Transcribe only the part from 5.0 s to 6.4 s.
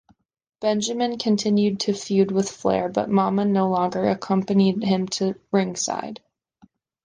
to ringside.